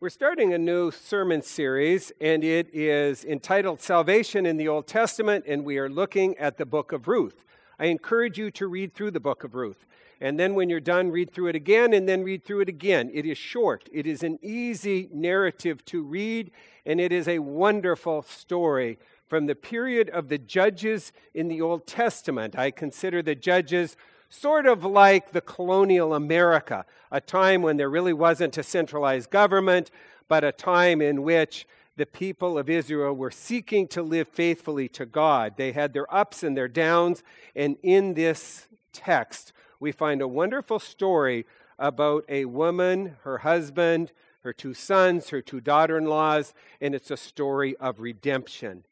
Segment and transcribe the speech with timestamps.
[0.00, 5.44] We're starting a new sermon series, and it is entitled Salvation in the Old Testament,
[5.48, 7.44] and we are looking at the book of Ruth.
[7.80, 9.86] I encourage you to read through the book of Ruth.
[10.20, 13.10] And then when you're done, read through it again, and then read through it again.
[13.12, 16.52] It is short, it is an easy narrative to read,
[16.86, 21.88] and it is a wonderful story from the period of the judges in the Old
[21.88, 22.56] Testament.
[22.56, 23.96] I consider the judges
[24.28, 29.90] sort of like the colonial America, a time when there really wasn't a centralized government,
[30.28, 35.04] but a time in which the people of Israel were seeking to live faithfully to
[35.04, 35.54] God.
[35.56, 37.22] They had their ups and their downs,
[37.56, 41.46] and in this text, we find a wonderful story
[41.78, 47.10] about a woman, her husband, her two sons, her two daughter in laws, and it's
[47.10, 48.84] a story of redemption.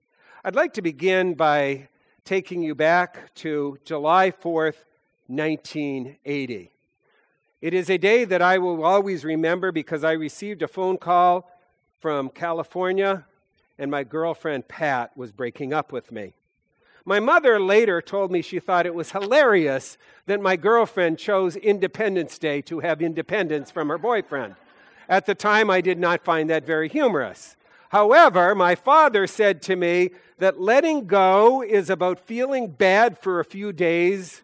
[0.44, 1.88] I'd like to begin by
[2.24, 4.84] taking you back to July 4th,
[5.28, 6.70] 1980.
[7.60, 11.50] It is a day that I will always remember because I received a phone call
[12.00, 13.26] from California
[13.78, 16.34] and my girlfriend Pat was breaking up with me.
[17.04, 22.36] My mother later told me she thought it was hilarious that my girlfriend chose Independence
[22.38, 24.56] Day to have independence from her boyfriend.
[25.08, 27.56] At the time, I did not find that very humorous.
[27.90, 33.44] However, my father said to me that letting go is about feeling bad for a
[33.44, 34.42] few days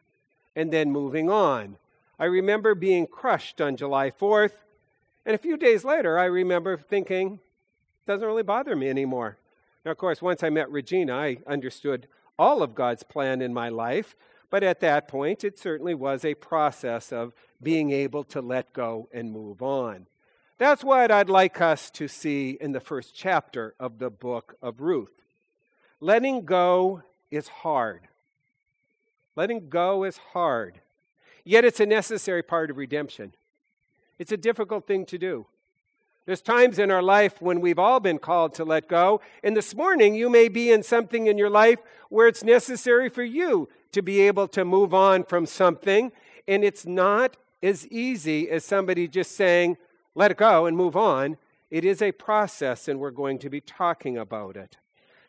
[0.54, 1.76] and then moving on.
[2.18, 4.52] I remember being crushed on July 4th,
[5.24, 9.38] and a few days later, I remember thinking, it doesn't really bother me anymore.
[9.84, 12.06] Now, of course, once I met Regina, I understood
[12.38, 14.16] all of God's plan in my life,
[14.50, 19.08] but at that point, it certainly was a process of being able to let go
[19.12, 20.06] and move on.
[20.58, 24.80] That's what I'd like us to see in the first chapter of the book of
[24.80, 25.10] Ruth.
[26.00, 28.08] Letting go is hard.
[29.34, 30.80] Letting go is hard,
[31.44, 33.34] yet it's a necessary part of redemption.
[34.18, 35.46] It's a difficult thing to do.
[36.26, 39.74] There's times in our life when we've all been called to let go, and this
[39.74, 41.78] morning you may be in something in your life
[42.10, 46.12] where it's necessary for you to be able to move on from something,
[46.46, 49.76] and it's not as easy as somebody just saying,
[50.14, 51.38] let it go and move on.
[51.70, 54.76] It is a process, and we're going to be talking about it.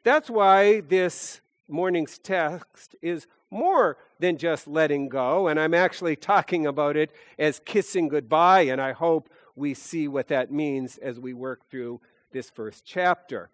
[0.04, 1.40] That's why this
[1.70, 5.48] morning's text is more than just letting go.
[5.48, 10.28] And I'm actually talking about it as kissing goodbye, and I hope we see what
[10.30, 13.50] that means as we work through this first chapter.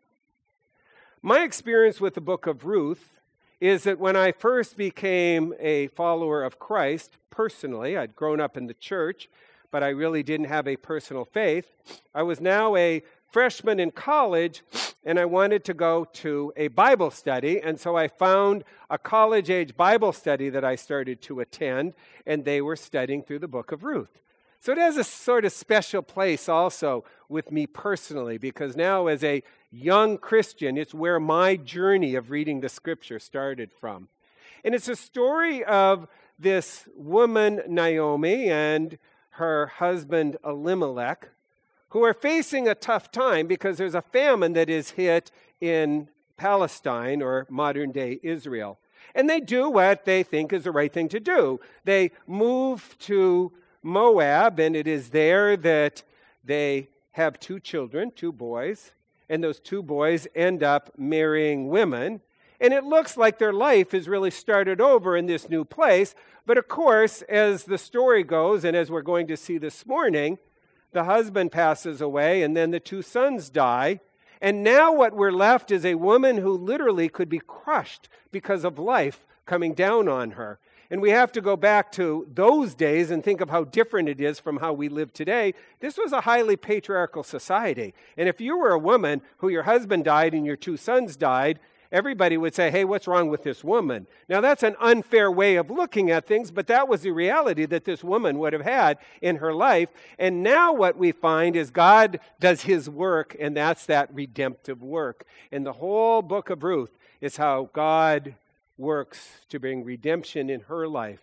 [1.22, 3.20] My experience with the book of Ruth
[3.60, 8.68] is that when I first became a follower of Christ personally, I'd grown up in
[8.68, 9.30] the church,
[9.70, 11.68] but I really didn't have a personal faith.
[12.16, 14.64] I was now a freshman in college
[15.10, 17.60] and I wanted to go to a Bible study.
[17.60, 21.96] And so I found a college age Bible study that I started to attend,
[22.28, 24.22] and they were studying through the book of Ruth.
[24.60, 29.24] So it has a sort of special place also with me personally, because now as
[29.24, 34.10] a young Christian, it's where my journey of reading the scripture started from.
[34.64, 39.00] And it's a story of this woman, Naomi, and
[39.32, 41.30] her husband, Elimelech,
[41.90, 46.08] who are facing a tough time because there's a famine that is hit in
[46.38, 48.80] Palestine or modern day Israel.
[49.16, 51.60] And they do what they think is the right thing to do.
[51.84, 53.52] They move to
[53.82, 56.04] Moab, and it is there that
[56.44, 58.92] they have two children, two boys,
[59.30, 62.22] and those two boys end up marrying women.
[62.62, 66.14] And it looks like their life is really started over in this new place.
[66.46, 70.38] But of course, as the story goes, and as we're going to see this morning,
[70.92, 74.00] the husband passes away, and then the two sons die.
[74.42, 78.80] And now what we're left is a woman who literally could be crushed because of
[78.80, 80.60] life coming down on her.
[80.92, 84.20] And we have to go back to those days and think of how different it
[84.20, 85.54] is from how we live today.
[85.82, 87.94] This was a highly patriarchal society.
[88.18, 91.60] And if you were a woman who your husband died and your two sons died,
[91.92, 94.08] everybody would say, hey, what's wrong with this woman?
[94.28, 97.86] Now, that's an unfair way of looking at things, but that was the reality that
[97.86, 99.90] this woman would have had in her life.
[100.18, 105.26] And now what we find is God does his work, and that's that redemptive work.
[105.52, 106.92] And the whole book of Ruth
[107.22, 108.36] is how God
[108.78, 111.22] works to bring redemption in her life,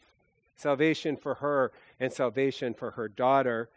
[0.57, 3.69] salvation for her, and salvation for her daughter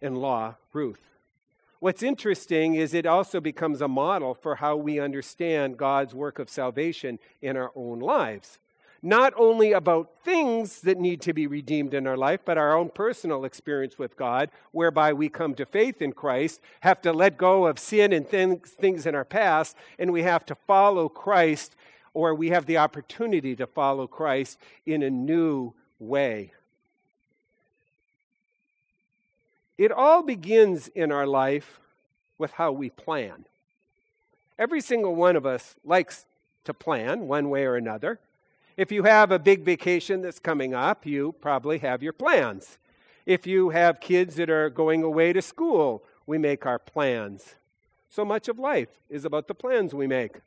[0.00, 1.00] in law, Ruth.
[1.80, 6.50] What's interesting is it also becomes a model for how we understand God's work of
[6.50, 8.58] salvation in our own lives.
[9.00, 12.90] Not only about things that need to be redeemed in our life, but our own
[12.92, 17.66] personal experience with God, whereby we come to faith in Christ, have to let go
[17.66, 21.76] of sin and things, in our past, and we have to follow Christ,
[22.12, 26.52] or we have the opportunity to follow Christ in a new way.
[29.78, 31.78] It all begins in our life
[32.36, 33.46] with how we plan.
[34.58, 36.26] Every single one of us likes
[36.64, 38.18] to plan one way or another.
[38.76, 42.78] If you have a big vacation that's coming up, you probably have your plans.
[43.24, 47.54] If you have kids that are going away to school, we make our plans.
[48.10, 50.40] So much of life is about the plans we make.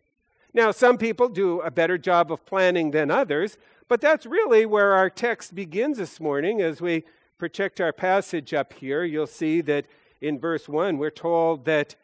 [0.54, 3.57] Now, some people do a better job of planning than others,
[3.88, 6.62] but that's really where our text begins this morning.
[6.62, 7.06] As we
[7.41, 9.88] project our passage up here, you'll see that
[10.21, 11.95] in verse 1, we're told that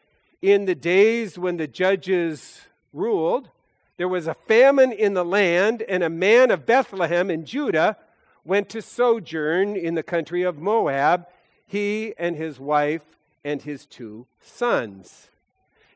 [0.42, 2.62] in the days when the judges
[2.92, 3.48] ruled,
[3.98, 7.96] there was a famine in the land, and a man of Bethlehem in Judah
[8.44, 11.28] went to sojourn in the country of Moab,
[11.68, 13.02] he and his wife
[13.44, 15.28] and his two sons.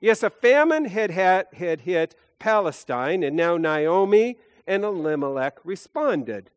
[0.00, 4.36] Yes, a famine had, had, had hit Palestine, and now Naomi
[4.68, 6.48] and Elimelech responded.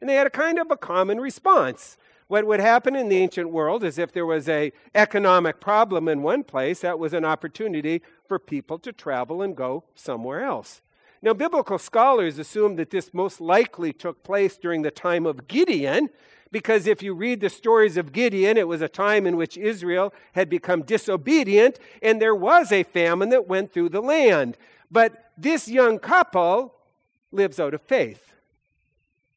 [0.00, 1.98] And they had a kind of a common response.
[2.30, 6.22] What would happen in the ancient world is if there was a economic problem in
[6.22, 10.80] one place, that was an opportunity for people to travel and go somewhere else.
[11.22, 16.08] Now, biblical scholars assume that this most likely took place during the time of Gideon,
[16.52, 20.14] because if you read the stories of Gideon, it was a time in which Israel
[20.30, 24.56] had become disobedient, and there was a famine that went through the land.
[24.88, 26.76] But this young couple
[27.32, 28.29] lives out of faith.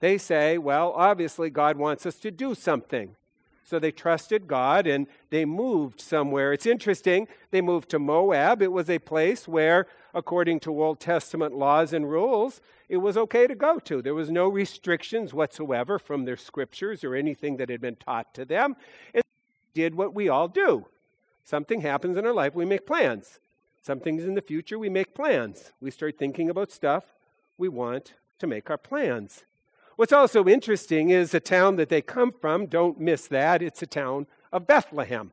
[0.04, 3.16] They say, well, obviously, God wants us to do something.
[3.64, 6.52] So they trusted God and they moved somewhere.
[6.52, 8.62] It's interesting, they moved to Moab.
[8.62, 12.60] It was a place where, according to Old Testament laws and rules,
[12.90, 14.02] it was okay to go to.
[14.02, 18.44] There was no restrictions whatsoever from their scriptures or anything that had been taught to
[18.44, 18.76] them.
[19.14, 19.24] And
[19.74, 20.86] did what we all do.
[21.46, 23.40] Something happens in our life, we make plans.
[23.82, 25.72] Something's in the future, we make plans.
[25.80, 27.06] We start thinking about stuff
[27.58, 29.46] we want to make our plans.
[29.96, 33.88] What's also interesting is the town that they come from, don't miss that, it's a
[33.88, 35.32] town of Bethlehem.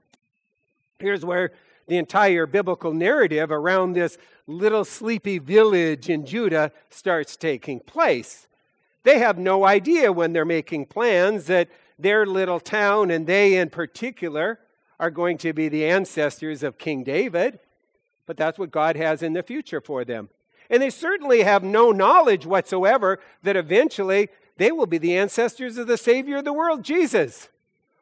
[0.99, 1.53] Here's where
[1.87, 8.47] the entire biblical narrative around this little sleepy village in Judah starts taking place.
[9.03, 11.69] They have no idea when they're making plans that
[11.99, 14.59] their little town, and they in particular,
[14.99, 17.59] are going to be the ancestors of King David,
[18.27, 20.29] but that's what God has in the future for them.
[20.69, 24.29] And they certainly have no knowledge whatsoever that eventually
[24.61, 27.49] they will be the ancestors of the Savior of the world, Jesus.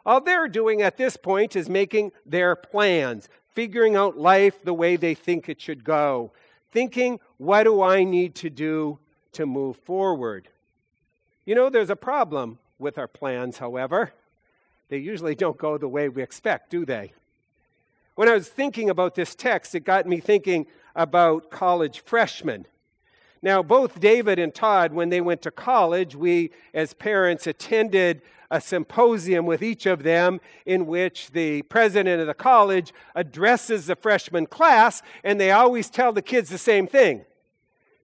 [0.05, 4.97] All they're doing at this point is making their plans, figuring out life the way
[4.97, 6.33] they think it should go,
[6.73, 8.99] thinking, what do I need to do
[9.35, 10.49] to move forward?
[11.45, 14.13] You know, there's a problem with our plans, however.
[14.89, 17.13] They usually don't go the way we expect, do they?
[18.17, 20.67] When I was thinking about this text, it got me thinking
[20.97, 22.67] about college freshmen.
[23.43, 28.61] Now, both David and Todd, when they went to college, we as parents attended a
[28.61, 34.47] symposium with each of them in which the president of the college addresses the freshman
[34.47, 37.25] class, and they always tell the kids the same thing.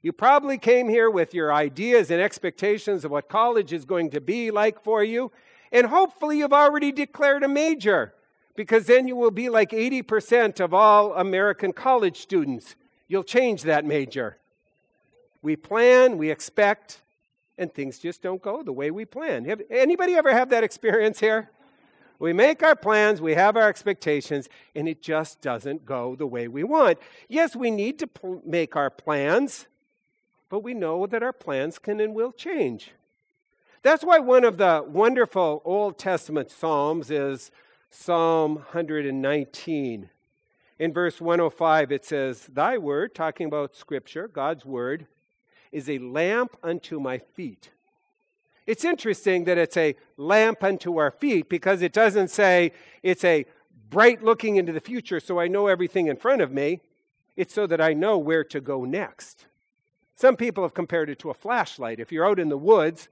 [0.03, 4.21] You probably came here with your ideas and expectations of what college is going to
[4.21, 5.33] be like for you,
[5.73, 8.13] and hopefully you've already declared a major,
[8.55, 12.77] because then you will be like 80% of all American college students.
[13.09, 14.39] You'll change that major.
[15.45, 17.03] We plan, we expect,
[17.59, 19.45] and things just don't go the way we plan.
[19.45, 21.51] Have anybody ever have that experience here?
[22.19, 26.49] We make our plans, we have our expectations, and it just doesn't go the way
[26.49, 26.99] we want.
[27.29, 29.67] Yes, we need to pl- make our plans,
[30.49, 32.93] but we know that our plans can and will change.
[33.83, 37.51] That's why one of the wonderful Old Testament Psalms is
[37.91, 40.09] Psalm 119.
[40.79, 45.07] In verse 105, it says, Thy word, talking about Scripture, God's word,
[45.75, 47.71] is a lamp unto my feet.
[48.65, 53.45] It's interesting that it's a lamp unto our feet because it doesn't say it's a
[53.91, 56.81] bright looking into the future so I know everything in front of me.
[57.37, 59.47] It's so that I know where to go next.
[60.15, 61.99] Some people have compared it to a flashlight.
[61.99, 63.09] If you're out in the woods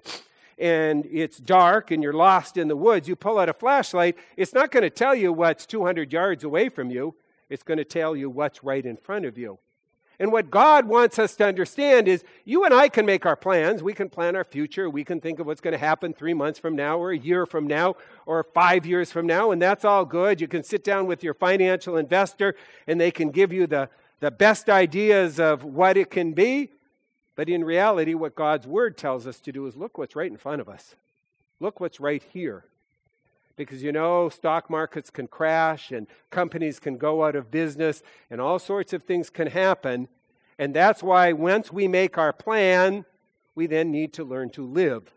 [0.57, 4.55] and it's dark and you're lost in the woods, you pull out a flashlight, it's
[4.55, 7.17] not going to tell you what's 200 yards away from you,
[7.51, 9.59] it's going to tell you what's right in front of you.
[10.23, 13.83] And what God wants us to understand is you and I can make our plans.
[13.83, 14.89] We can plan our future.
[14.89, 17.45] We can think of what's going to happen three months from now, or a year
[17.45, 20.41] from now, or five years from now, and that's all good.
[20.41, 22.55] You can sit down with your financial investor,
[22.87, 23.89] and they can give you the,
[24.21, 26.71] the best ideas of what it can be.
[27.35, 30.37] But in reality, what God's Word tells us to do is look what's right in
[30.37, 30.95] front of us.
[31.59, 32.65] Look what's right here
[33.63, 38.41] because you know stock markets can crash and companies can go out of business and
[38.41, 40.09] all sorts of things can happen.
[40.59, 43.05] And that's why once we make our plan,
[43.55, 45.13] we then need to learn to live.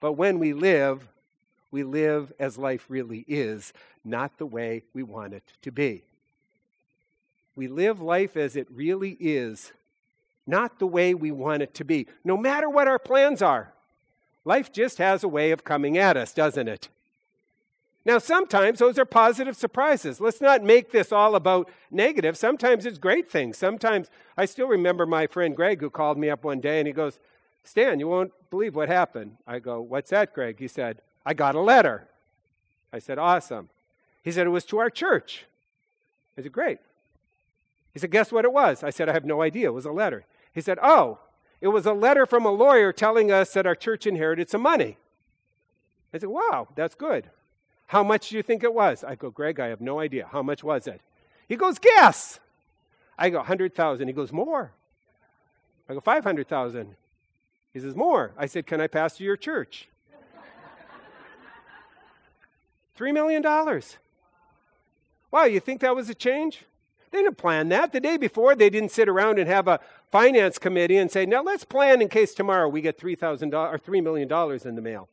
[0.00, 1.08] But when we live,
[1.74, 3.72] We live as life really is,
[4.04, 6.04] not the way we want it to be.
[7.56, 9.72] We live life as it really is,
[10.46, 13.72] not the way we want it to be, no matter what our plans are.
[14.44, 16.88] Life just has a way of coming at us, doesn't it?
[18.06, 20.20] Now, sometimes those are positive surprises.
[20.20, 22.36] Let's not make this all about negative.
[22.36, 23.56] Sometimes it's great things.
[23.56, 26.92] Sometimes I still remember my friend Greg who called me up one day and he
[26.92, 27.18] goes,
[27.62, 29.38] Stan, you won't believe what happened.
[29.46, 30.58] I go, What's that, Greg?
[30.58, 32.08] He said, I got a letter.
[32.92, 33.70] I said, Awesome.
[34.22, 35.46] He said, It was to our church.
[36.36, 36.78] I said, Great.
[37.94, 38.82] He said, Guess what it was?
[38.82, 39.68] I said, I have no idea.
[39.68, 40.26] It was a letter.
[40.52, 41.20] He said, Oh,
[41.62, 44.98] it was a letter from a lawyer telling us that our church inherited some money.
[46.12, 47.30] I said, Wow, that's good.
[47.86, 49.04] How much do you think it was?
[49.04, 50.28] I go, Greg, I have no idea.
[50.30, 51.00] How much was it?
[51.48, 52.40] He goes, Guess.
[53.18, 54.06] I go, 100,000.
[54.06, 54.72] He goes, More.
[55.88, 56.96] I go, 500,000.
[57.72, 58.32] He says, More.
[58.38, 59.88] I said, Can I pastor your church?
[62.98, 63.42] $3 million.
[65.30, 66.64] Wow, you think that was a change?
[67.10, 67.92] They didn't plan that.
[67.92, 69.78] The day before, they didn't sit around and have a
[70.10, 74.02] finance committee and say, now let's plan in case tomorrow we get $3, or $3
[74.02, 75.08] million in the mail.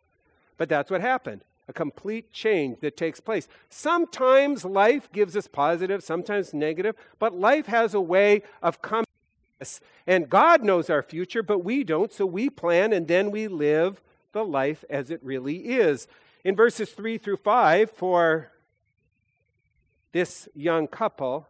[0.57, 3.47] But that's what happened a complete change that takes place.
[3.69, 9.05] Sometimes life gives us positive, sometimes negative, but life has a way of coming.
[10.05, 14.01] And God knows our future, but we don't, so we plan and then we live
[14.33, 16.07] the life as it really is.
[16.43, 18.51] In verses 3 through 5, for
[20.11, 21.47] this young couple,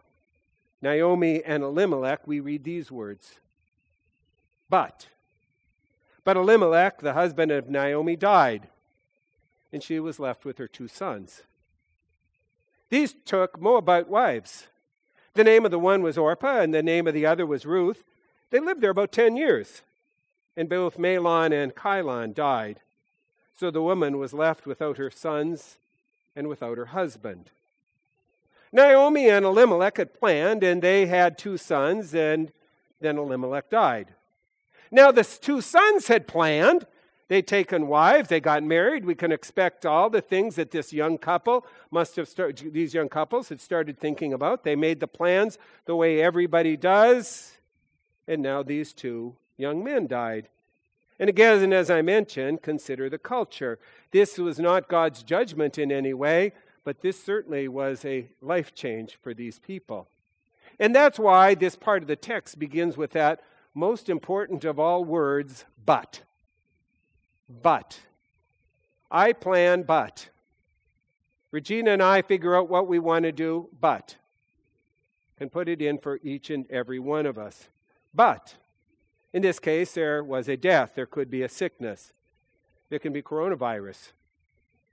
[0.83, 3.39] Naomi and Elimelech, we read these words.
[4.69, 5.07] But,
[6.23, 8.67] but Elimelech, the husband of Naomi, died,
[9.71, 11.43] and she was left with her two sons.
[12.89, 14.67] These took Moabite wives.
[15.33, 18.03] The name of the one was Orpah, and the name of the other was Ruth.
[18.49, 19.81] They lived there about ten years,
[20.57, 22.81] and both Mahlon and Chilion died.
[23.55, 25.77] So the woman was left without her sons
[26.35, 27.49] and without her husband.
[28.73, 32.51] Naomi and Elimelech had planned, and they had two sons, and
[32.99, 34.07] then Elimelech died.
[34.89, 36.85] Now, the two sons had planned.
[37.31, 39.05] They'd taken wives, they got married.
[39.05, 43.07] We can expect all the things that this young couple must have started, these young
[43.07, 44.65] couples had started thinking about.
[44.65, 47.53] They made the plans the way everybody does.
[48.27, 50.49] And now these two young men died.
[51.19, 53.79] And again, as I mentioned, consider the culture.
[54.11, 56.51] This was not God's judgment in any way,
[56.83, 60.09] but this certainly was a life change for these people.
[60.81, 63.39] And that's why this part of the text begins with that
[63.73, 66.23] most important of all words, but.
[67.61, 67.99] But.
[69.09, 70.29] I plan, but.
[71.51, 74.15] Regina and I figure out what we want to do, but.
[75.39, 77.67] And put it in for each and every one of us.
[78.13, 78.55] But.
[79.33, 80.91] In this case, there was a death.
[80.95, 82.13] There could be a sickness.
[82.89, 84.11] There can be coronavirus.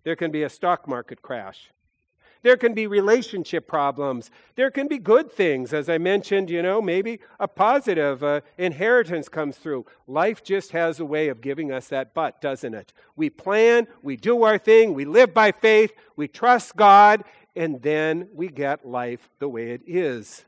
[0.05, 1.71] There can be a stock market crash.
[2.43, 4.31] There can be relationship problems.
[4.55, 5.73] There can be good things.
[5.73, 9.87] As I mentioned, you know, maybe a positive uh, inheritance comes through.
[10.07, 12.93] Life just has a way of giving us that but, doesn't it?
[13.17, 17.25] We plan, we do our thing, we live by faith, we trust God,
[17.57, 20.45] and then we get life the way it is.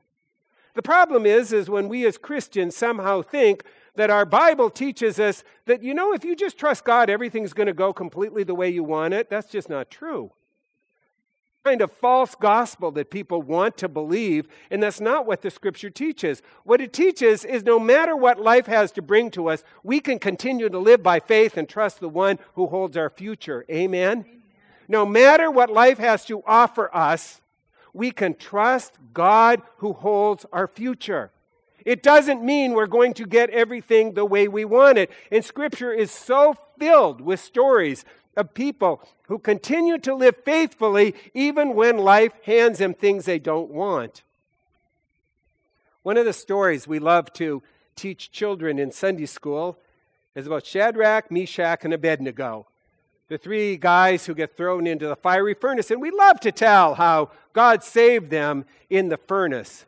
[0.74, 3.64] The problem is is when we as Christians somehow think
[3.96, 7.66] that our Bible teaches us that you know if you just trust God everything's going
[7.66, 9.28] to go completely the way you want it.
[9.28, 10.30] That's just not true
[11.64, 15.90] kind of false gospel that people want to believe, and that's not what the scripture
[15.90, 16.40] teaches.
[16.64, 20.18] What it teaches is no matter what life has to bring to us, we can
[20.18, 23.66] continue to live by faith and trust the one who holds our future.
[23.70, 24.24] Amen?
[24.26, 24.42] Amen.
[24.88, 27.42] No matter what life has to offer us,
[27.92, 31.30] we can trust God who holds our future.
[31.84, 35.10] It doesn't mean we're going to get everything the way we want it.
[35.30, 38.04] And Scripture is so filled with stories
[38.40, 43.70] of people who continue to live faithfully even when life hands them things they don't
[43.70, 44.22] want.
[46.02, 47.62] One of the stories we love to
[47.94, 49.78] teach children in Sunday school
[50.34, 52.66] is about Shadrach, Meshach, and Abednego,
[53.28, 55.90] the three guys who get thrown into the fiery furnace.
[55.90, 59.84] And we love to tell how God saved them in the furnace.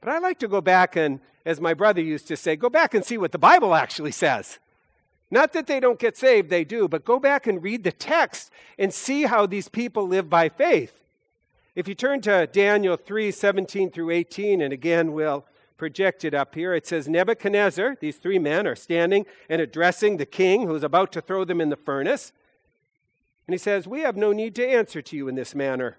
[0.00, 2.94] But I like to go back and, as my brother used to say, go back
[2.94, 4.58] and see what the Bible actually says.
[5.34, 8.52] Not that they don't get saved, they do, but go back and read the text
[8.78, 11.00] and see how these people live by faith.
[11.74, 15.44] If you turn to Daniel 3 17 through 18, and again we'll
[15.76, 20.24] project it up here, it says Nebuchadnezzar, these three men, are standing and addressing the
[20.24, 22.30] king who's about to throw them in the furnace.
[23.48, 25.98] And he says, We have no need to answer to you in this manner.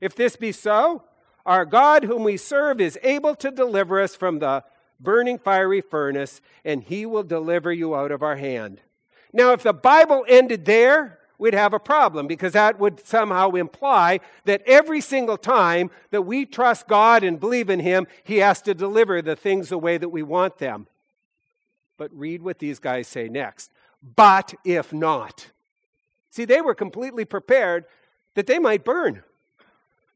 [0.00, 1.04] If this be so,
[1.46, 4.64] our God, whom we serve, is able to deliver us from the
[5.02, 8.80] burning fiery furnace, and he will deliver you out of our hand.
[9.32, 14.20] Now, if the Bible ended there, we'd have a problem because that would somehow imply
[14.44, 18.74] that every single time that we trust God and believe in Him, He has to
[18.74, 20.86] deliver the things the way that we want them.
[21.96, 23.70] But read what these guys say next.
[24.16, 25.48] But if not.
[26.30, 27.84] See, they were completely prepared
[28.34, 29.22] that they might burn.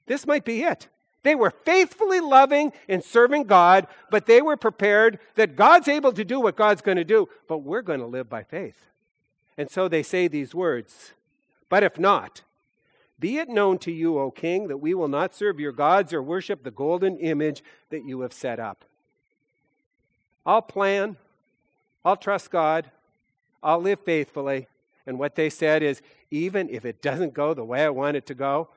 [0.06, 0.88] This might be it.
[1.26, 6.24] They were faithfully loving and serving God, but they were prepared that God's able to
[6.24, 8.84] do what God's going to do, but we're going to live by faith.
[9.58, 11.14] And so they say these words
[11.68, 12.42] But if not,
[13.18, 16.22] be it known to you, O king, that we will not serve your gods or
[16.22, 18.84] worship the golden image that you have set up.
[20.46, 21.16] I'll plan,
[22.04, 22.88] I'll trust God,
[23.64, 24.68] I'll live faithfully.
[25.08, 28.26] And what they said is even if it doesn't go the way I want it
[28.26, 28.68] to go,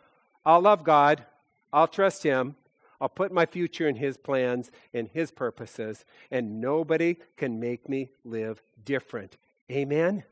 [0.43, 1.23] I'll love God,
[1.71, 2.55] I'll trust Him,
[3.01, 8.09] I'll put my future in His plans and His purposes, and nobody can make me
[8.23, 9.37] live different.
[9.71, 10.23] Amen?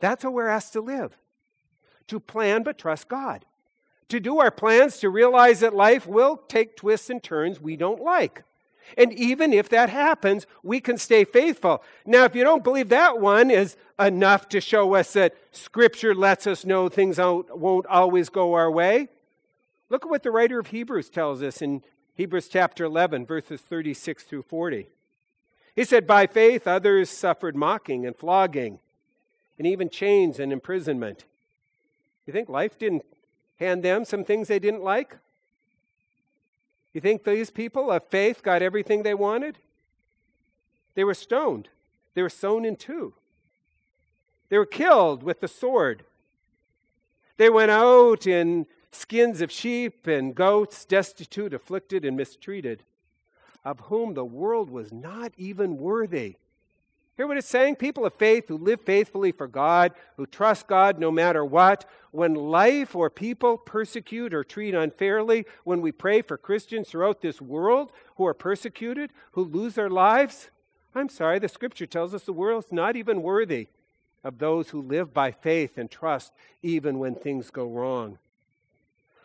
[0.00, 1.16] That's how we're asked to live
[2.08, 3.44] to plan but trust God,
[4.08, 8.02] to do our plans, to realize that life will take twists and turns we don't
[8.02, 8.44] like.
[8.98, 11.82] And even if that happens, we can stay faithful.
[12.04, 16.46] Now, if you don't believe that one is enough to show us that Scripture lets
[16.46, 19.08] us know things won't always go our way,
[19.92, 21.82] look at what the writer of Hebrews tells us in
[22.14, 24.88] Hebrews chapter 11, verses 36 through 40.
[25.76, 28.78] He said, By faith, others suffered mocking and flogging
[29.58, 31.26] and even chains and imprisonment.
[32.26, 33.04] You think life didn't
[33.58, 35.16] hand them some things they didn't like?
[36.94, 39.58] You think these people of faith got everything they wanted?
[40.94, 41.68] They were stoned.
[42.14, 43.12] They were sewn in two.
[44.48, 46.04] They were killed with the sword.
[47.36, 52.82] They went out in skins of sheep and goats, destitute, afflicted, and mistreated,
[53.64, 56.36] of whom the world was not even worthy.
[57.16, 57.76] Hear what it's saying?
[57.76, 61.84] People of faith who live faithfully for God, who trust God no matter what.
[62.10, 67.40] When life or people persecute or treat unfairly, when we pray for Christians throughout this
[67.40, 70.50] world who are persecuted, who lose their lives,
[70.94, 73.68] I'm sorry, the scripture tells us the world's not even worthy
[74.24, 78.18] of those who live by faith and trust even when things go wrong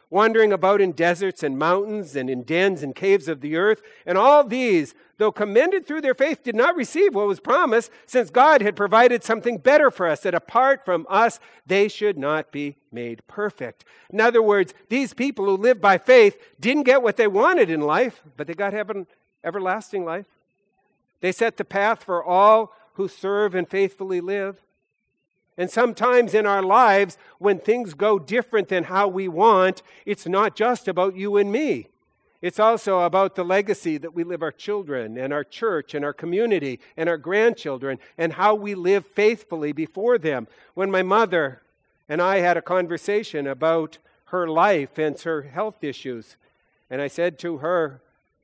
[0.10, 3.82] wandering about in deserts and mountains and in dens and caves of the earth.
[4.06, 8.30] And all these, though commended through their faith, did not receive what was promised, since
[8.30, 12.78] God had provided something better for us, that apart from us, they should not be
[12.92, 13.84] made perfect.
[14.10, 17.82] In other words, these people who lived by faith didn't get what they wanted in
[17.82, 19.08] life, but they got heaven,
[19.44, 20.26] everlasting life.
[21.20, 24.62] They set the path for all who serve and faithfully live.
[25.58, 30.56] And sometimes in our lives, when things go different than how we want, it's not
[30.56, 31.88] just about you and me.
[32.42, 36.14] It's also about the legacy that we live our children and our church and our
[36.14, 40.48] community and our grandchildren and how we live faithfully before them.
[40.76, 41.64] When my mother
[42.08, 46.38] and I had a conversation about her life and her health issues,
[46.90, 48.02] and I said to her,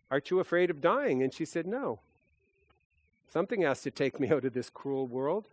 [0.09, 1.21] Aren't you afraid of dying?
[1.21, 1.99] And she said, No.
[3.31, 5.45] Something has to take me out of this cruel world.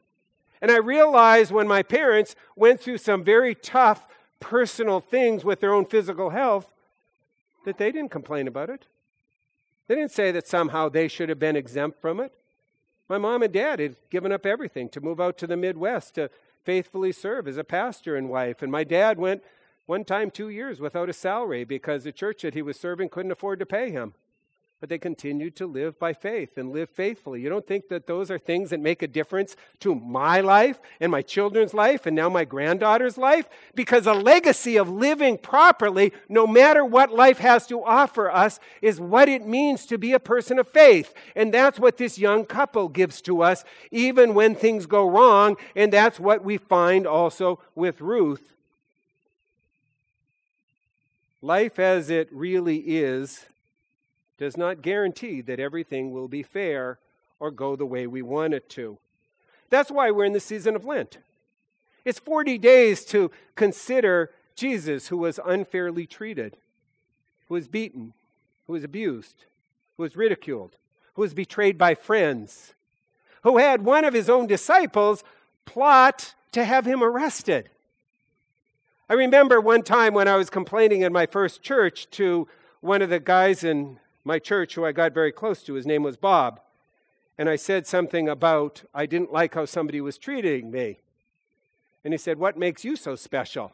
[0.61, 4.07] And I realized when my parents went through some very tough
[4.41, 6.67] personal things with their own physical health
[7.65, 8.87] that they didn't complain about it.
[9.87, 12.33] They didn't say that somehow they should have been exempt from it.
[13.09, 16.31] My mom and dad had given up everything to move out to the Midwest to
[16.65, 18.63] faithfully serve as a pastor and wife.
[18.63, 19.43] And my dad went
[19.87, 23.33] one time two years without a salary because the church that he was serving couldn't
[23.33, 24.15] afford to pay him
[24.81, 27.43] but they continued to live by faith and live faithfully.
[27.43, 31.13] You don't think that those are things that make a difference to my life and
[31.13, 33.47] my children's life and now my granddaughter's life?
[33.75, 38.99] Because a legacy of living properly, no matter what life has to offer us, is
[38.99, 41.13] what it means to be a person of faith.
[41.37, 45.59] And that's what this young couple gives to us, even when things go wrong.
[45.77, 48.55] And that's what we find also with Ruth.
[51.43, 53.45] Life as it really is
[54.41, 56.99] does not guarantee that everything will be fair
[57.39, 58.99] or go the way we want it to.
[59.69, 61.19] That's why we're in the season of Lent.
[62.07, 66.57] It's 40 days to consider Jesus, who was unfairly treated,
[67.49, 68.15] who was beaten,
[68.67, 69.45] who was abused,
[69.99, 70.75] who was ridiculed,
[71.15, 72.73] who was betrayed by friends,
[73.43, 75.23] who had one of his own disciples
[75.67, 77.69] plot to have him arrested.
[79.07, 82.49] I remember one time when I was complaining in my first church to
[82.81, 83.99] one of the guys in
[84.31, 85.75] my church who I got very close to.
[85.75, 86.61] His name was Bob.
[87.37, 91.01] And I said something about I didn't like how somebody was treating me.
[92.05, 93.73] And he said, What makes you so special?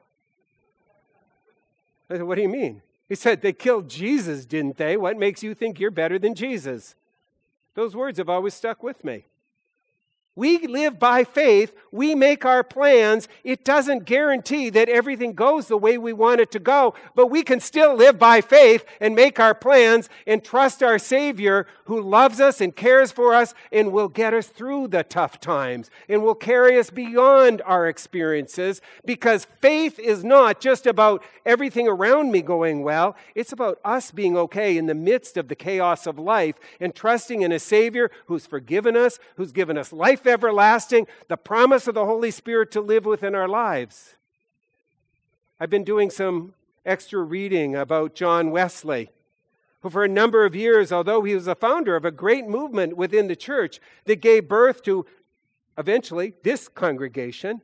[2.08, 2.80] I said, What do you mean?
[3.06, 4.96] He said, They killed Jesus, didn't they?
[4.96, 6.94] What makes you think you're better than Jesus?
[7.74, 9.26] Those words have always stuck with me.
[10.36, 11.74] We live by faith.
[11.90, 13.26] We make our plans.
[13.42, 17.42] It doesn't guarantee that everything goes the way we want it to go, but we
[17.42, 22.38] can still live by faith and make our plans and trust our Savior who loves
[22.38, 26.34] us and cares for us and will get us through the tough times and will
[26.34, 32.82] carry us beyond our experiences because faith is not just about everything around me going
[32.82, 33.16] well.
[33.34, 37.40] It's about us being okay in the midst of the chaos of life and trusting
[37.40, 42.04] in a Savior who's forgiven us, who's given us life everlasting, the promise of the
[42.04, 44.14] Holy Spirit to live within our lives.
[45.58, 49.10] I've been doing some extra reading about John Wesley,
[49.80, 52.96] who, for a number of years, although he was a founder of a great movement
[52.96, 55.06] within the church that gave birth to
[55.78, 57.60] eventually this congregation,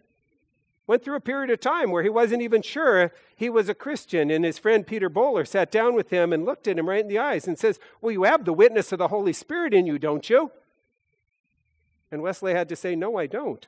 [0.86, 4.30] went through a period of time where he wasn't even sure he was a Christian.
[4.30, 7.08] And his friend Peter Böhler sat down with him and looked at him right in
[7.08, 9.98] the eyes and says, Well, you have the witness of the Holy Spirit in you,
[9.98, 10.50] don't you?
[12.12, 13.66] And Wesley had to say, No, I don't.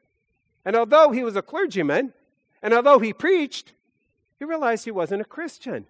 [0.65, 2.13] And although he was a clergyman,
[2.63, 3.73] and although he preached,
[4.39, 5.87] he realized he wasn't a Christian.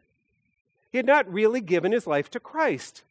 [0.90, 3.02] He had not really given his life to Christ.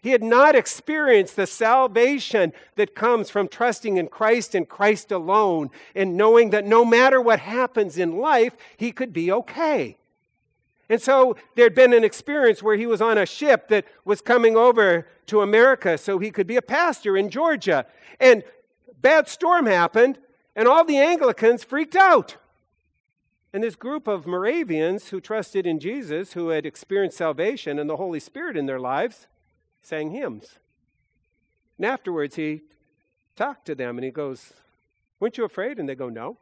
[0.00, 5.70] He had not experienced the salvation that comes from trusting in Christ and Christ alone,
[5.94, 9.96] and knowing that no matter what happens in life, he could be okay.
[10.88, 14.56] And so there'd been an experience where he was on a ship that was coming
[14.56, 17.86] over to America so he could be a pastor in Georgia.
[18.20, 18.44] And
[19.04, 20.18] bad storm happened,
[20.56, 22.36] and all the Anglicans freaked out.
[23.52, 27.98] And this group of Moravians who trusted in Jesus, who had experienced salvation and the
[27.98, 29.28] Holy Spirit in their lives,
[29.82, 30.58] sang hymns.
[31.76, 32.62] And afterwards, he
[33.36, 34.54] talked to them and he goes,
[35.20, 35.78] Weren't you afraid?
[35.78, 36.38] And they go, No.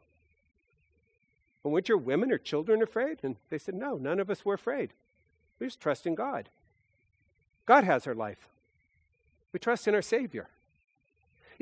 [1.63, 3.19] And weren't your women or children afraid?
[3.23, 4.91] And they said, No, none of us were afraid.
[5.59, 6.49] We just trust in God.
[7.65, 8.47] God has our life.
[9.51, 10.47] We trust in our Savior.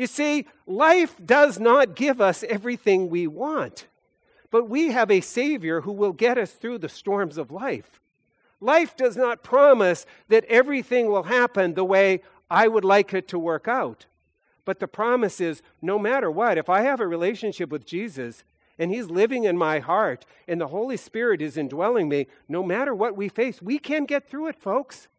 [0.02, 3.86] You see, life does not give us everything we want,
[4.50, 8.00] but we have a Savior who will get us through the storms of life.
[8.60, 13.38] Life does not promise that everything will happen the way I would like it to
[13.38, 14.08] work out.
[14.66, 18.44] But the promise is no matter what, if I have a relationship with Jesus
[18.80, 22.96] and He's living in my heart and the Holy Spirit is indwelling me, no matter
[22.96, 25.10] what we face, we can get through it, folks.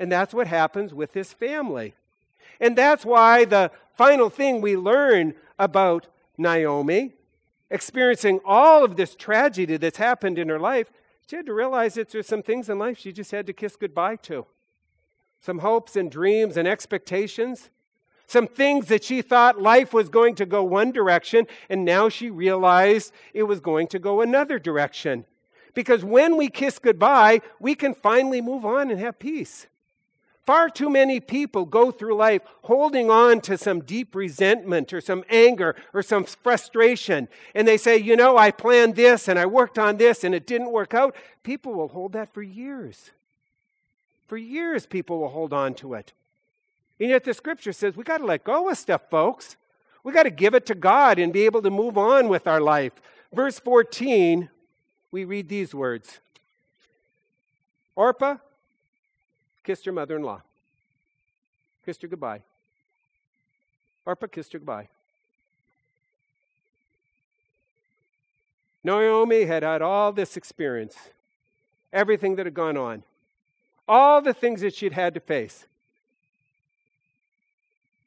[0.00, 1.94] And that's what happens with this family.
[2.60, 7.14] And that's why the final thing we learn about Naomi,
[7.70, 10.90] experiencing all of this tragedy that's happened in her life,
[11.28, 13.76] she had to realize that there's some things in life she just had to kiss
[13.76, 14.46] goodbye to.
[15.40, 17.70] Some hopes and dreams and expectations.
[18.26, 22.28] Some things that she thought life was going to go one direction, and now she
[22.28, 25.24] realized it was going to go another direction.
[25.74, 29.66] Because when we kiss goodbye, we can finally move on and have peace.
[30.48, 35.22] Far too many people go through life holding on to some deep resentment or some
[35.28, 37.28] anger or some frustration.
[37.54, 40.46] And they say, you know, I planned this and I worked on this and it
[40.46, 41.14] didn't work out.
[41.42, 43.10] People will hold that for years.
[44.26, 46.14] For years, people will hold on to it.
[46.98, 49.56] And yet the scripture says we got to let go of stuff, folks.
[50.02, 52.62] We got to give it to God and be able to move on with our
[52.62, 52.94] life.
[53.34, 54.48] Verse 14,
[55.10, 56.20] we read these words
[57.94, 58.36] Orpah
[59.68, 60.40] kissed her mother in law,
[61.84, 62.40] kissed her goodbye.
[64.06, 64.88] Orpah kissed her goodbye.
[68.82, 70.96] Naomi had had all this experience,
[71.92, 73.02] everything that had gone on,
[73.86, 75.66] all the things that she'd had to face.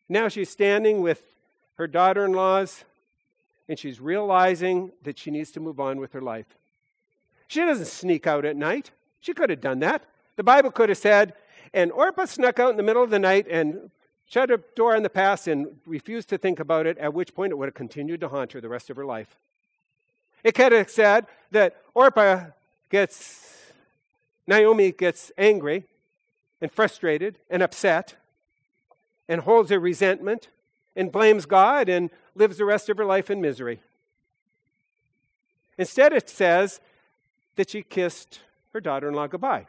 [0.09, 1.21] Now she's standing with
[1.75, 2.85] her daughter in laws
[3.69, 6.47] and she's realizing that she needs to move on with her life.
[7.47, 8.89] She doesn't sneak out at night.
[9.19, 10.01] She could have done that.
[10.37, 11.35] The Bible could have said,
[11.73, 13.91] and Orpah snuck out in the middle of the night and
[14.27, 17.51] shut a door on the past and refused to think about it, at which point
[17.51, 19.35] it would have continued to haunt her the rest of her life.
[20.43, 22.45] It could have said that Orpah
[22.89, 23.71] gets,
[24.47, 25.85] Naomi gets angry
[26.61, 28.15] and frustrated and upset
[29.27, 30.49] and holds her resentment
[30.95, 33.79] and blames God and lives the rest of her life in misery.
[35.77, 36.79] Instead, it says
[37.55, 38.39] that she kissed
[38.73, 39.67] her daughter in law goodbye.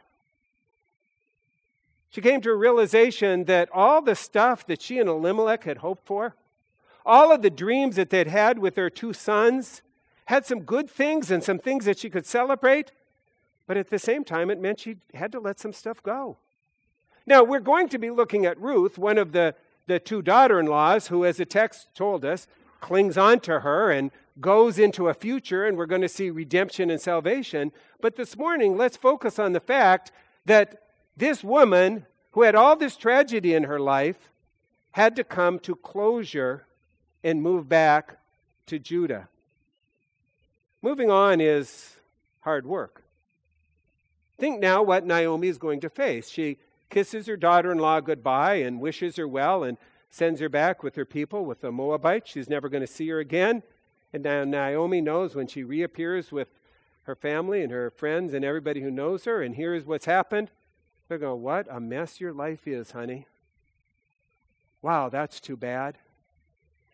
[2.13, 6.05] She came to a realization that all the stuff that she and Elimelech had hoped
[6.05, 6.35] for,
[7.07, 9.81] all of the dreams that they'd had with their two sons,
[10.25, 12.91] had some good things and some things that she could celebrate,
[13.65, 16.37] but at the same time, it meant she had to let some stuff go.
[17.25, 19.55] Now, we're going to be looking at Ruth, one of the,
[19.87, 22.45] the two daughter in laws, who, as the text told us,
[22.79, 26.91] clings on to her and goes into a future, and we're going to see redemption
[26.91, 27.71] and salvation.
[28.01, 30.11] But this morning, let's focus on the fact
[30.45, 30.82] that
[31.15, 34.29] this woman, who had all this tragedy in her life,
[34.91, 36.65] had to come to closure
[37.23, 38.17] and move back
[38.67, 39.27] to Judah.
[40.81, 41.97] Moving on is
[42.41, 43.03] hard work.
[44.37, 46.29] Think now what Naomi is going to face.
[46.29, 46.57] She
[46.89, 49.77] kisses her daughter in law goodbye and wishes her well and
[50.09, 52.29] sends her back with her people, with the Moabites.
[52.29, 53.63] She's never going to see her again.
[54.11, 56.49] And now Naomi knows when she reappears with
[57.03, 60.51] her family and her friends and everybody who knows her and hears what's happened,
[61.07, 63.27] they're going, What a mess your life is, honey.
[64.81, 65.97] Wow, that's too bad.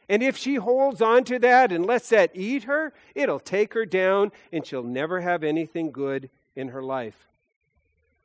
[0.07, 3.85] And if she holds on to that and lets that eat her, it'll take her
[3.85, 7.27] down and she'll never have anything good in her life.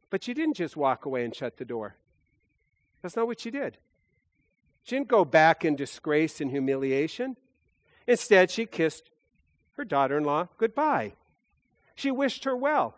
[0.08, 1.96] But she didn't just walk away and shut the door.
[3.02, 3.76] That's not what she did.
[4.82, 7.36] She didn't go back in disgrace and humiliation.
[8.06, 9.10] Instead, she kissed
[9.76, 11.12] her daughter in law goodbye.
[11.94, 12.94] She wished her well.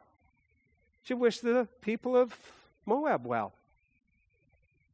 [1.03, 2.35] She wished the people of
[2.87, 3.53] Moab well.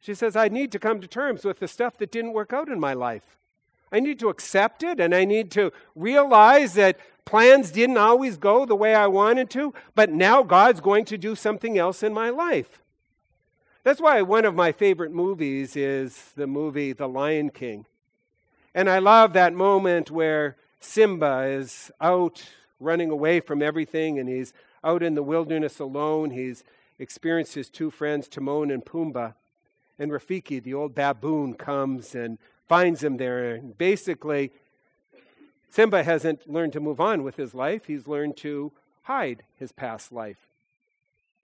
[0.00, 2.68] She says, I need to come to terms with the stuff that didn't work out
[2.68, 3.36] in my life.
[3.92, 8.64] I need to accept it and I need to realize that plans didn't always go
[8.64, 12.30] the way I wanted to, but now God's going to do something else in my
[12.30, 12.80] life.
[13.84, 17.84] That's why one of my favorite movies is the movie The Lion King.
[18.74, 22.42] And I love that moment where Simba is out
[22.80, 24.52] running away from everything and he's
[24.82, 26.30] out in the wilderness alone.
[26.30, 26.64] He's
[26.98, 29.34] experienced his two friends, Timon and Pumbaa.
[29.98, 33.54] And Rafiki, the old baboon, comes and finds him there.
[33.54, 34.52] And basically,
[35.70, 40.12] Simba hasn't learned to move on with his life, he's learned to hide his past
[40.12, 40.48] life.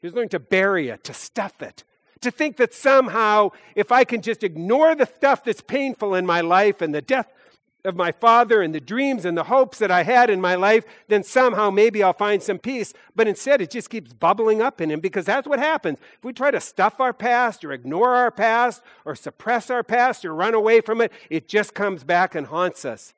[0.00, 1.82] He's learned to bury it, to stuff it,
[2.20, 6.40] to think that somehow, if I can just ignore the stuff that's painful in my
[6.40, 7.32] life and the death
[7.88, 10.84] of my father and the dreams and the hopes that I had in my life,
[11.08, 12.92] then somehow maybe I'll find some peace.
[13.16, 15.98] But instead, it just keeps bubbling up in him because that's what happens.
[16.18, 20.24] If we try to stuff our past or ignore our past or suppress our past
[20.24, 23.14] or run away from it, it just comes back and haunts us.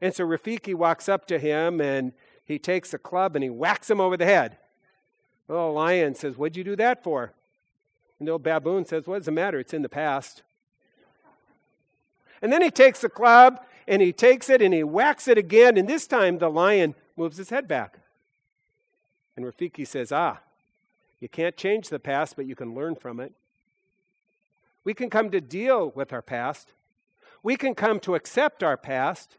[0.00, 2.12] And so Rafiki walks up to him and
[2.44, 4.58] he takes a club and he whacks him over the head.
[5.46, 7.32] The little lion says, What'd you do that for?
[8.18, 9.58] And the old baboon says, What's the matter?
[9.58, 10.42] It's in the past.
[12.42, 15.76] And then he takes the club and he takes it and he whacks it again,
[15.76, 17.98] and this time the lion moves his head back.
[19.36, 20.38] And Rafiki says, Ah,
[21.20, 23.32] you can't change the past, but you can learn from it.
[24.84, 26.72] We can come to deal with our past.
[27.42, 29.36] We can come to accept our past.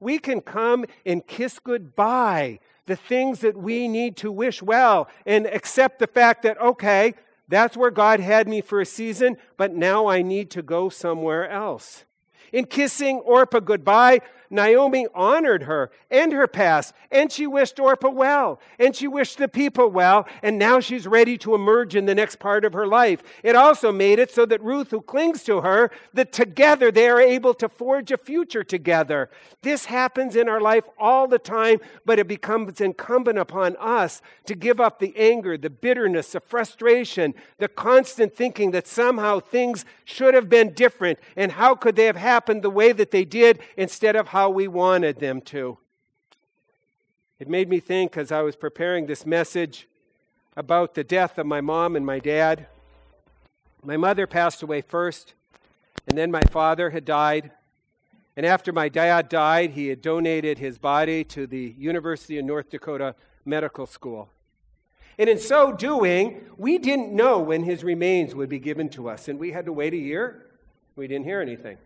[0.00, 5.46] We can come and kiss goodbye the things that we need to wish well and
[5.46, 7.14] accept the fact that, okay,
[7.48, 11.48] that's where God had me for a season, but now I need to go somewhere
[11.48, 12.04] else.
[12.52, 14.20] In kissing Orpah goodbye,
[14.54, 19.48] Naomi honored her and her past, and she wished Orpah well, and she wished the
[19.48, 23.22] people well, and now she's ready to emerge in the next part of her life.
[23.42, 27.20] It also made it so that Ruth, who clings to her, that together they are
[27.20, 29.28] able to forge a future together.
[29.62, 34.54] This happens in our life all the time, but it becomes incumbent upon us to
[34.54, 40.34] give up the anger, the bitterness, the frustration, the constant thinking that somehow things should
[40.34, 44.14] have been different, and how could they have happened the way that they did instead
[44.14, 45.78] of how how we wanted them to.
[47.38, 49.88] It made me think as I was preparing this message
[50.54, 52.66] about the death of my mom and my dad.
[53.82, 55.32] My mother passed away first,
[56.06, 57.52] and then my father had died.
[58.36, 62.68] And after my dad died, he had donated his body to the University of North
[62.68, 63.14] Dakota
[63.46, 64.28] Medical School.
[65.16, 69.26] And in so doing, we didn't know when his remains would be given to us,
[69.26, 70.50] and we had to wait a year.
[70.96, 71.78] We didn't hear anything.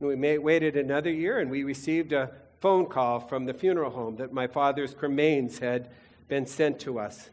[0.00, 4.32] We waited another year and we received a phone call from the funeral home that
[4.32, 5.90] my father's cremains had
[6.26, 7.28] been sent to us.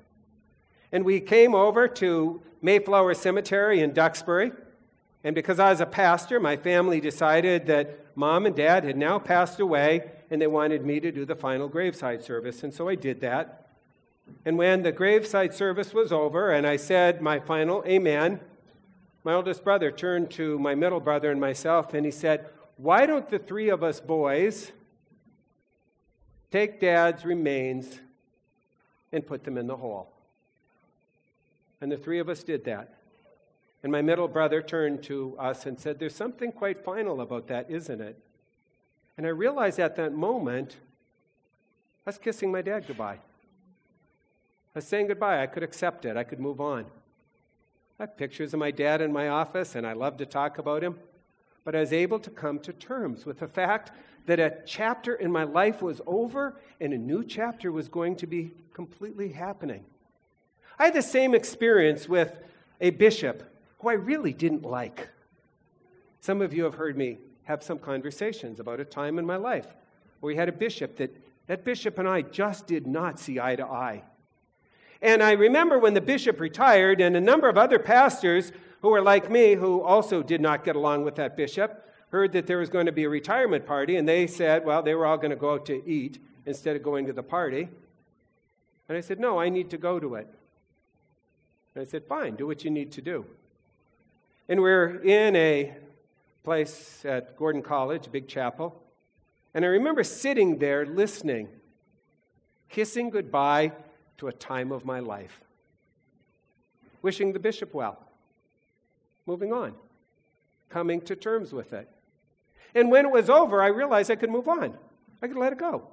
[0.92, 4.52] And we came over to Mayflower Cemetery in Duxbury.
[5.24, 9.18] And because I was a pastor, my family decided that mom and dad had now
[9.18, 12.64] passed away and they wanted me to do the final graveside service.
[12.64, 13.70] And so I did that.
[14.44, 18.42] And when the graveside service was over and I said my final amen,
[19.24, 23.28] my oldest brother turned to my middle brother and myself and he said, why don't
[23.30, 24.72] the three of us boys
[26.52, 28.00] take dad's remains
[29.12, 30.14] and put them in the hole?
[31.82, 32.94] And the three of us did that.
[33.84, 37.70] And my middle brother turned to us and said, There's something quite final about that,
[37.70, 38.18] isn't it?
[39.18, 40.78] And I realized at that moment,
[42.06, 43.20] I was kissing my dad goodbye.
[44.76, 45.42] I was saying goodbye.
[45.42, 46.86] I could accept it, I could move on.
[48.00, 50.84] I have pictures of my dad in my office, and I love to talk about
[50.84, 50.98] him
[51.68, 53.92] but I was able to come to terms with the fact
[54.26, 58.26] that a chapter in my life was over and a new chapter was going to
[58.26, 59.84] be completely happening.
[60.80, 62.40] I had the same experience with
[62.80, 63.44] a bishop
[63.80, 65.10] who I really didn't like.
[66.22, 69.68] Some of you have heard me have some conversations about a time in my life
[70.22, 71.14] where we had a bishop that
[71.48, 74.04] that bishop and I just did not see eye to eye.
[75.02, 79.02] And I remember when the bishop retired, and a number of other pastors who were
[79.02, 82.70] like me, who also did not get along with that bishop, heard that there was
[82.70, 85.36] going to be a retirement party, and they said, well, they were all going to
[85.36, 87.68] go out to eat instead of going to the party.
[88.88, 90.28] And I said, no, I need to go to it.
[91.76, 93.26] And I said, fine, do what you need to do.
[94.50, 95.76] And we're in a
[96.44, 98.82] place at Gordon College, big chapel.
[99.54, 101.50] And I remember sitting there listening,
[102.70, 103.74] kissing goodbye
[104.20, 105.42] to a time of my life,
[107.02, 108.07] wishing the bishop well,
[109.28, 109.74] moving on,
[110.70, 111.88] coming to terms with it.
[112.74, 114.78] And when it was over, I realized I could move on.
[115.22, 115.90] I could let it go.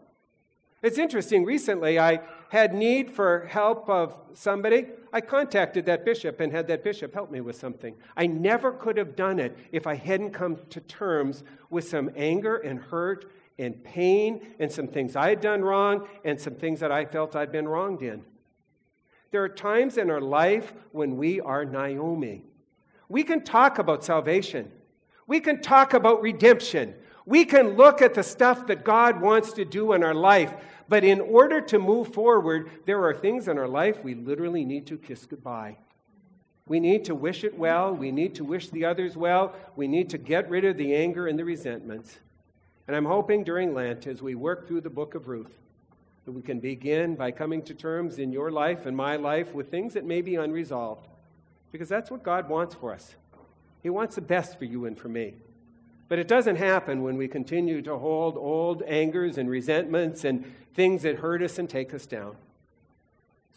[0.82, 2.20] It's interesting, recently I
[2.50, 4.88] had need for help of somebody.
[5.14, 7.94] I contacted that bishop and had that bishop help me with something.
[8.18, 12.56] I never could have done it if I hadn't come to terms with some anger
[12.56, 16.92] and hurt and pain and some things I had done wrong and some things that
[16.92, 18.22] I felt I'd been wronged in.
[19.30, 22.44] There are times in our life when we are Naomi.
[23.08, 24.70] We can talk about salvation.
[25.26, 26.94] We can talk about redemption.
[27.26, 30.54] We can look at the stuff that God wants to do in our life.
[30.88, 34.86] But in order to move forward, there are things in our life we literally need
[34.88, 35.78] to kiss goodbye.
[36.66, 37.94] We need to wish it well.
[37.94, 39.54] We need to wish the others well.
[39.76, 42.18] We need to get rid of the anger and the resentments.
[42.86, 45.58] And I'm hoping during Lent, as we work through the book of Ruth,
[46.24, 49.70] that we can begin by coming to terms in your life and my life with
[49.70, 51.08] things that may be unresolved.
[51.74, 53.16] Because that's what God wants for us.
[53.82, 55.34] He wants the best for you and for me.
[56.08, 61.02] But it doesn't happen when we continue to hold old angers and resentments and things
[61.02, 62.36] that hurt us and take us down.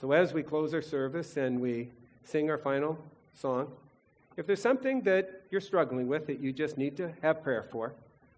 [0.01, 1.91] So as we close our service and we
[2.23, 2.97] sing our final
[3.35, 3.71] song,
[4.35, 7.93] if there's something that you're struggling with that you just need to have prayer for,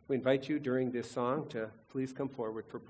[0.09, 2.87] we invite you during this song to please come forward for prayer.